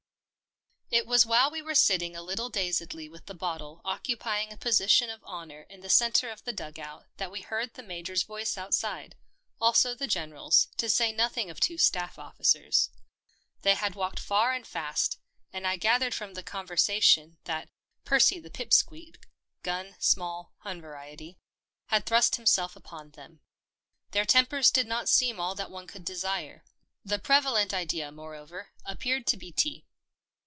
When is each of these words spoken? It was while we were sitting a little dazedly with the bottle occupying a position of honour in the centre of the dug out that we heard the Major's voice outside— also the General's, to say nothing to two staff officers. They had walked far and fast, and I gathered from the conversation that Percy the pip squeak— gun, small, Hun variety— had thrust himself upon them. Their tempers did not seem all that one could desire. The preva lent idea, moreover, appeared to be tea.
It 0.93 1.07
was 1.07 1.25
while 1.25 1.49
we 1.49 1.61
were 1.61 1.73
sitting 1.73 2.17
a 2.17 2.21
little 2.21 2.49
dazedly 2.49 3.07
with 3.07 3.25
the 3.25 3.33
bottle 3.33 3.79
occupying 3.85 4.51
a 4.51 4.57
position 4.57 5.09
of 5.09 5.23
honour 5.23 5.61
in 5.69 5.79
the 5.79 5.89
centre 5.89 6.29
of 6.29 6.43
the 6.43 6.51
dug 6.51 6.77
out 6.79 7.05
that 7.15 7.31
we 7.31 7.39
heard 7.39 7.73
the 7.75 7.81
Major's 7.81 8.23
voice 8.23 8.57
outside— 8.57 9.15
also 9.61 9.95
the 9.95 10.05
General's, 10.05 10.67
to 10.75 10.89
say 10.89 11.13
nothing 11.13 11.47
to 11.47 11.53
two 11.53 11.77
staff 11.77 12.19
officers. 12.19 12.89
They 13.61 13.75
had 13.75 13.95
walked 13.95 14.19
far 14.19 14.51
and 14.51 14.67
fast, 14.67 15.17
and 15.53 15.65
I 15.65 15.77
gathered 15.77 16.13
from 16.13 16.33
the 16.33 16.43
conversation 16.43 17.37
that 17.45 17.69
Percy 18.03 18.41
the 18.41 18.49
pip 18.51 18.73
squeak— 18.73 19.17
gun, 19.63 19.95
small, 19.97 20.51
Hun 20.57 20.81
variety— 20.81 21.37
had 21.85 22.05
thrust 22.05 22.35
himself 22.35 22.75
upon 22.75 23.11
them. 23.11 23.39
Their 24.11 24.25
tempers 24.25 24.69
did 24.69 24.87
not 24.87 25.07
seem 25.07 25.39
all 25.39 25.55
that 25.55 25.71
one 25.71 25.87
could 25.87 26.03
desire. 26.03 26.65
The 27.05 27.17
preva 27.17 27.53
lent 27.53 27.73
idea, 27.73 28.11
moreover, 28.11 28.71
appeared 28.85 29.25
to 29.27 29.37
be 29.37 29.53
tea. 29.53 29.85